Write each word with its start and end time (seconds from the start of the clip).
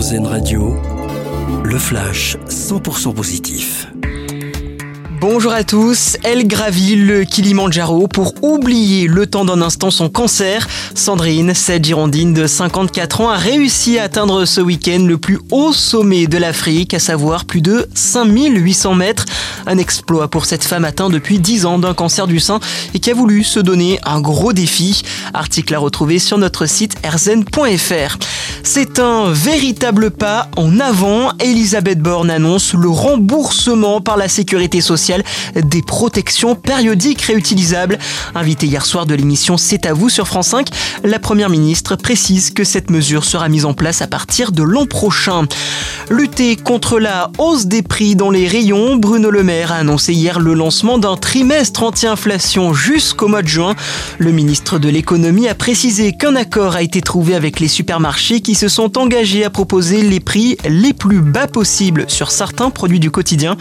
RZN 0.00 0.26
Radio, 0.26 0.80
le 1.62 1.78
flash 1.78 2.38
100% 2.48 3.12
positif. 3.12 3.86
Bonjour 5.20 5.52
à 5.52 5.62
tous, 5.62 6.16
elle 6.24 6.48
gravit 6.48 6.96
le 6.96 7.24
Kilimandjaro 7.24 8.08
pour 8.08 8.32
oublier 8.42 9.06
le 9.06 9.26
temps 9.26 9.44
d'un 9.44 9.60
instant 9.60 9.90
son 9.90 10.08
cancer. 10.08 10.66
Sandrine, 10.94 11.52
cette 11.52 11.84
girondine 11.84 12.32
de 12.32 12.46
54 12.46 13.20
ans, 13.20 13.28
a 13.28 13.36
réussi 13.36 13.98
à 13.98 14.04
atteindre 14.04 14.46
ce 14.46 14.62
week-end 14.62 15.04
le 15.06 15.18
plus 15.18 15.38
haut 15.50 15.74
sommet 15.74 16.26
de 16.26 16.38
l'Afrique, 16.38 16.94
à 16.94 16.98
savoir 16.98 17.44
plus 17.44 17.60
de 17.60 17.86
5800 17.94 18.94
mètres. 18.94 19.26
Un 19.66 19.76
exploit 19.76 20.28
pour 20.28 20.46
cette 20.46 20.64
femme 20.64 20.86
atteinte 20.86 21.12
depuis 21.12 21.38
10 21.38 21.66
ans 21.66 21.78
d'un 21.78 21.92
cancer 21.92 22.26
du 22.26 22.40
sein 22.40 22.58
et 22.94 23.00
qui 23.00 23.10
a 23.10 23.14
voulu 23.14 23.44
se 23.44 23.60
donner 23.60 24.00
un 24.04 24.22
gros 24.22 24.54
défi. 24.54 25.02
Article 25.34 25.74
à 25.74 25.78
retrouver 25.78 26.18
sur 26.18 26.38
notre 26.38 26.64
site 26.64 26.96
erzen.fr. 27.04 28.16
C'est 28.62 28.98
un 28.98 29.32
véritable 29.32 30.10
pas 30.10 30.48
en 30.56 30.80
avant. 30.80 31.30
Elisabeth 31.40 32.00
Borne 32.00 32.30
annonce 32.30 32.74
le 32.74 32.88
remboursement 32.88 34.00
par 34.00 34.16
la 34.16 34.28
sécurité 34.28 34.80
sociale 34.80 35.24
des 35.54 35.82
protections 35.82 36.54
périodiques 36.54 37.22
réutilisables. 37.22 37.98
Invitée 38.34 38.66
hier 38.66 38.84
soir 38.84 39.06
de 39.06 39.14
l'émission 39.14 39.56
C'est 39.56 39.86
à 39.86 39.94
vous 39.94 40.08
sur 40.08 40.26
France 40.26 40.48
5, 40.48 40.68
la 41.04 41.18
première 41.18 41.48
ministre 41.48 41.96
précise 41.96 42.50
que 42.50 42.64
cette 42.64 42.90
mesure 42.90 43.24
sera 43.24 43.48
mise 43.48 43.64
en 43.64 43.72
place 43.74 44.02
à 44.02 44.06
partir 44.06 44.52
de 44.52 44.62
l'an 44.62 44.86
prochain. 44.86 45.46
Lutter 46.10 46.56
contre 46.56 46.98
la 46.98 47.30
hausse 47.38 47.66
des 47.66 47.82
prix 47.82 48.16
dans 48.16 48.30
les 48.30 48.48
rayons, 48.48 48.96
Bruno 48.96 49.30
Le 49.30 49.44
Maire 49.44 49.72
a 49.72 49.76
annoncé 49.76 50.12
hier 50.12 50.40
le 50.40 50.54
lancement 50.54 50.98
d'un 50.98 51.16
trimestre 51.16 51.82
anti-inflation 51.82 52.74
jusqu'au 52.74 53.28
mois 53.28 53.42
de 53.42 53.48
juin. 53.48 53.74
Le 54.18 54.32
ministre 54.32 54.78
de 54.78 54.88
l'économie 54.88 55.48
a 55.48 55.54
précisé 55.54 56.12
qu'un 56.12 56.36
accord 56.36 56.74
a 56.74 56.82
été 56.82 57.00
trouvé 57.00 57.34
avec 57.34 57.60
les 57.60 57.68
supermarchés 57.68 58.40
qui 58.40 58.49
se 58.54 58.68
sont 58.68 58.98
engagés 58.98 59.44
à 59.44 59.50
proposer 59.50 60.02
les 60.02 60.20
prix 60.20 60.56
les 60.68 60.92
plus 60.92 61.20
bas 61.20 61.46
possibles 61.46 62.04
sur 62.08 62.30
certains 62.30 62.70
produits 62.70 63.00
du 63.00 63.10
quotidien. 63.10 63.56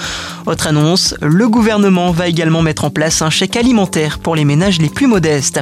Autre 0.45 0.67
annonce, 0.67 1.15
le 1.21 1.47
gouvernement 1.47 2.11
va 2.11 2.27
également 2.27 2.61
mettre 2.61 2.85
en 2.85 2.89
place 2.89 3.21
un 3.21 3.29
chèque 3.29 3.55
alimentaire 3.55 4.19
pour 4.19 4.35
les 4.35 4.45
ménages 4.45 4.79
les 4.79 4.89
plus 4.89 5.07
modestes. 5.07 5.61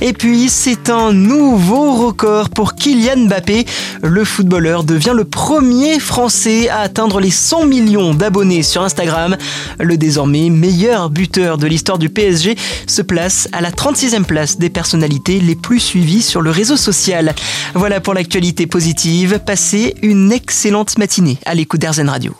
Et 0.00 0.12
puis, 0.12 0.48
c'est 0.48 0.90
un 0.90 1.12
nouveau 1.12 1.92
record 1.94 2.50
pour 2.50 2.74
Kylian 2.74 3.26
Mbappé. 3.26 3.66
Le 4.02 4.24
footballeur 4.24 4.84
devient 4.84 5.12
le 5.14 5.24
premier 5.24 5.98
Français 5.98 6.68
à 6.68 6.80
atteindre 6.80 7.20
les 7.20 7.30
100 7.30 7.66
millions 7.66 8.14
d'abonnés 8.14 8.62
sur 8.62 8.82
Instagram. 8.82 9.36
Le 9.80 9.96
désormais 9.96 10.50
meilleur 10.50 11.10
buteur 11.10 11.58
de 11.58 11.66
l'histoire 11.66 11.98
du 11.98 12.08
PSG 12.08 12.56
se 12.86 13.02
place 13.02 13.48
à 13.52 13.60
la 13.60 13.70
36e 13.70 14.24
place 14.24 14.58
des 14.58 14.70
personnalités 14.70 15.40
les 15.40 15.56
plus 15.56 15.80
suivies 15.80 16.22
sur 16.22 16.40
le 16.40 16.50
réseau 16.50 16.76
social. 16.76 17.34
Voilà 17.74 18.00
pour 18.00 18.14
l'actualité 18.14 18.66
positive. 18.66 19.40
Passez 19.44 19.94
une 20.02 20.32
excellente 20.32 20.98
matinée 20.98 21.38
à 21.46 21.54
l'écoute 21.54 21.80
d'Airzen 21.80 22.08
Radio. 22.08 22.34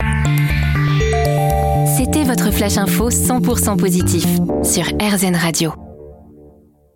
C'était 1.97 2.25
votre 2.25 2.51
flash 2.53 2.77
info 2.77 3.11
100% 3.11 3.77
positif 3.77 4.27
sur 4.63 4.85
RZN 5.01 5.37
Radio. 5.37 5.84